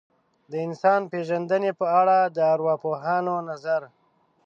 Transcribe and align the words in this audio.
د 0.51 0.53
انسان 0.67 1.01
پېژندنې 1.11 1.71
په 1.79 1.85
اړه 1.99 2.17
د 2.35 2.37
ارواپوهانو 2.53 3.33
نظر. 3.49 3.81